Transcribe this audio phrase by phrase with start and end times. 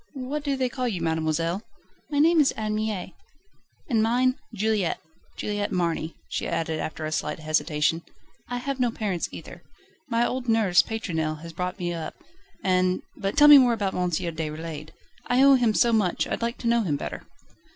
[0.15, 1.61] "What do they call you, mademoiselle?"
[2.09, 3.13] "My name is Anne Mie."
[3.87, 4.99] "And mine, Juliette
[5.37, 8.01] Juliette Marny," she added after a slight hesitation.
[8.49, 9.61] "I have no parents either.
[10.09, 12.15] My old nurse, Pétronelle, has brought me up,
[12.63, 14.09] and But tell me more about M.
[14.09, 14.89] Déroulède
[15.27, 17.21] I owe him so much, I'd like to know him better."